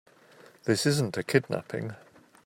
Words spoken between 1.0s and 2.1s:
a kidnapping.